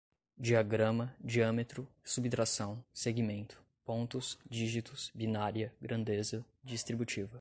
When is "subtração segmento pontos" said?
2.03-4.39